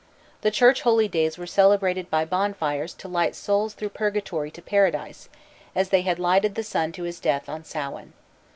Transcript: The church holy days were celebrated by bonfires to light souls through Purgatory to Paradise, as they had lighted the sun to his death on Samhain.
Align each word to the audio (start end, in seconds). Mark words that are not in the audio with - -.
The 0.41 0.49
church 0.49 0.81
holy 0.81 1.07
days 1.07 1.37
were 1.37 1.45
celebrated 1.45 2.09
by 2.09 2.25
bonfires 2.25 2.95
to 2.95 3.07
light 3.07 3.35
souls 3.35 3.75
through 3.75 3.89
Purgatory 3.89 4.49
to 4.49 4.59
Paradise, 4.59 5.29
as 5.75 5.89
they 5.89 6.01
had 6.01 6.17
lighted 6.17 6.55
the 6.55 6.63
sun 6.63 6.91
to 6.93 7.03
his 7.03 7.19
death 7.19 7.47
on 7.47 7.63
Samhain. 7.63 8.11